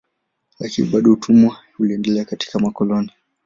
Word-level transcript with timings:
Lakini 0.59 0.87
bado 0.89 1.11
utumwa 1.13 1.57
uliendelea 1.79 2.25
katika 2.25 2.59
makoloni. 2.59 3.11